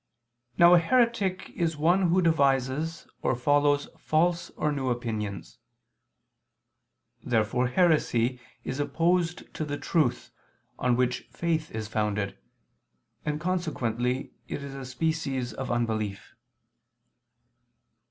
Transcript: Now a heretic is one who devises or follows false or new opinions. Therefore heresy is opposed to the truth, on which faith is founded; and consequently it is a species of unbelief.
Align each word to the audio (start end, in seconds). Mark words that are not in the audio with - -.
Now 0.57 0.73
a 0.73 0.79
heretic 0.79 1.51
is 1.51 1.77
one 1.77 2.09
who 2.09 2.23
devises 2.23 3.05
or 3.21 3.35
follows 3.35 3.87
false 3.99 4.49
or 4.57 4.71
new 4.71 4.89
opinions. 4.89 5.59
Therefore 7.23 7.67
heresy 7.67 8.39
is 8.63 8.79
opposed 8.79 9.53
to 9.53 9.63
the 9.63 9.77
truth, 9.77 10.31
on 10.79 10.95
which 10.95 11.27
faith 11.31 11.69
is 11.69 11.87
founded; 11.87 12.35
and 13.27 13.39
consequently 13.39 14.33
it 14.47 14.63
is 14.63 14.73
a 14.73 14.85
species 14.85 15.53
of 15.53 15.69
unbelief. 15.69 16.33